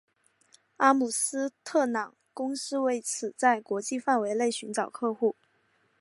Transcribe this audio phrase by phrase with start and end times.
[0.77, 5.35] 阿姆斯特朗公司为此在国际范围内寻找客户。